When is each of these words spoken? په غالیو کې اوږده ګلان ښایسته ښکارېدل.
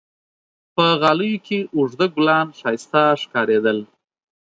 په 0.75 0.85
غالیو 1.01 1.43
کې 1.45 1.59
اوږده 1.75 2.07
ګلان 2.15 2.47
ښایسته 2.59 3.01
ښکارېدل. 3.21 3.79